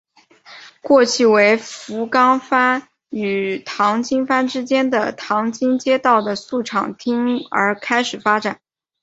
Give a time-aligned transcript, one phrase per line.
[0.81, 8.59] 过去为福冈藩与唐津藩之间的唐津街道的宿场町而开始发展。